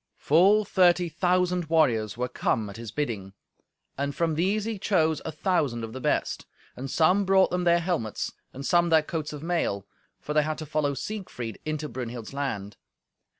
[0.17, 3.33] Full thirty thousand warriors were come at his bidding,
[3.99, 6.47] and from these he chose a thousand of the best.
[6.75, 9.85] And some brought them their helmets, and some their coats of mail,
[10.19, 12.77] for they had to follow Siegfried into Brunhild's land.